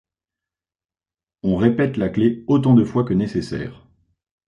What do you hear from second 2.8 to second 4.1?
fois que nécessaire.